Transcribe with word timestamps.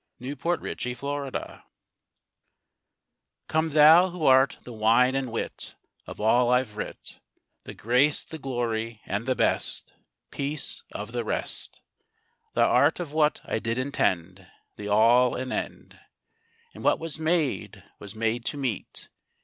70. 0.17 0.29
HIS 0.29 0.43
WINDING 0.43 0.77
SHEET 0.77 1.33
Come 3.47 3.69
thou, 3.69 4.09
who 4.09 4.25
art 4.25 4.57
the 4.63 4.73
wine 4.73 5.13
and 5.13 5.31
wit 5.31 5.75
Of 6.07 6.19
all 6.19 6.49
I've 6.49 6.75
writ; 6.75 7.19
The 7.65 7.75
grace, 7.75 8.23
the 8.25 8.39
glory, 8.39 9.01
and 9.05 9.27
the 9.27 9.35
best 9.35 9.93
Piece 10.31 10.81
of 10.91 11.11
the 11.11 11.23
rest; 11.23 11.81
Thou 12.55 12.67
art 12.67 12.99
of 12.99 13.13
what 13.13 13.41
I 13.45 13.59
did 13.59 13.77
intend 13.77 14.49
The 14.75 14.87
All, 14.87 15.35
and 15.35 15.53
End; 15.53 15.99
And 16.73 16.83
what 16.83 16.97
was 16.97 17.19
made, 17.19 17.83
was 17.99 18.15
made 18.15 18.43
to 18.45 18.57
meet. 18.57 19.07